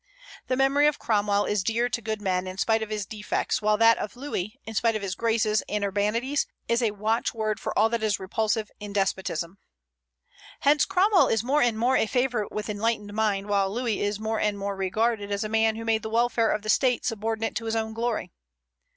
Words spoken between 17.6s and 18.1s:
his own